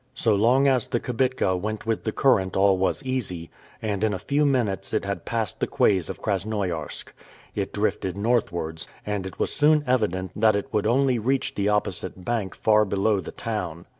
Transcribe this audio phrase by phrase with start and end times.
[0.15, 3.51] So long as the kibitka went with the current all was easy,
[3.83, 7.13] and in a few minutes it had passed the quays of Krasnoiarsk.
[7.53, 12.25] It drifted northwards, and it was soon evident that it would only reach the opposite
[12.25, 13.85] bank far below the town.